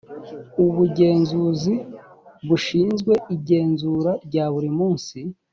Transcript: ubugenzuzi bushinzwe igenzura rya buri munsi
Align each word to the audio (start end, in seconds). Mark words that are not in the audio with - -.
ubugenzuzi 0.63 1.73
bushinzwe 2.47 3.13
igenzura 3.35 4.11
rya 4.25 4.45
buri 4.53 4.69
munsi 4.77 5.17